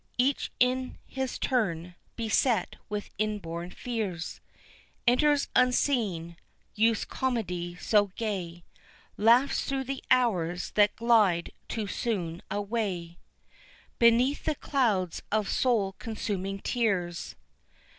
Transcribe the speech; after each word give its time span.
Each 0.17 0.51
in 0.59 0.97
his 1.05 1.37
turn, 1.37 1.93
beset 2.15 2.75
with 2.89 3.11
inborn 3.19 3.69
fears, 3.69 4.41
Enters 5.05 5.47
unseen, 5.55 6.37
youth's 6.73 7.05
comedy 7.05 7.75
so 7.75 8.07
gay, 8.15 8.63
Laughs 9.15 9.63
through 9.63 9.83
the 9.83 10.03
hours 10.09 10.71
that 10.71 10.95
glide 10.95 11.51
too 11.67 11.85
soon 11.85 12.41
away 12.49 13.19
Beneath 13.99 14.45
the 14.45 14.55
clouds 14.55 15.21
of 15.31 15.47
soul 15.47 15.93
consuming 15.99 16.61
tears. 16.61 17.35